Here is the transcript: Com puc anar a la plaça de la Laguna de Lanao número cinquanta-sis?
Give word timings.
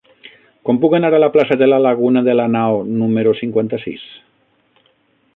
Com 0.67 0.77
puc 0.85 0.93
anar 0.99 1.09
a 1.17 1.19
la 1.23 1.27
plaça 1.35 1.57
de 1.61 1.67
la 1.67 1.79
Laguna 1.85 2.23
de 2.27 2.35
Lanao 2.39 2.81
número 3.03 3.35
cinquanta-sis? 3.43 4.07